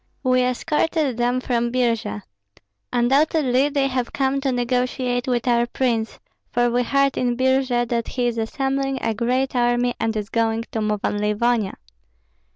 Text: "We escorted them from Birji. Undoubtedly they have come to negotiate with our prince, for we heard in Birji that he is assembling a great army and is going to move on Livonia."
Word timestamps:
"We 0.23 0.41
escorted 0.41 1.17
them 1.17 1.39
from 1.41 1.71
Birji. 1.71 2.23
Undoubtedly 2.91 3.69
they 3.69 3.85
have 3.85 4.11
come 4.11 4.41
to 4.41 4.51
negotiate 4.51 5.27
with 5.27 5.47
our 5.47 5.67
prince, 5.67 6.19
for 6.49 6.71
we 6.71 6.81
heard 6.81 7.19
in 7.19 7.37
Birji 7.37 7.87
that 7.87 8.07
he 8.07 8.25
is 8.25 8.39
assembling 8.39 8.97
a 9.03 9.13
great 9.13 9.55
army 9.55 9.93
and 9.99 10.17
is 10.17 10.29
going 10.29 10.65
to 10.71 10.81
move 10.81 11.01
on 11.03 11.19
Livonia." 11.19 11.73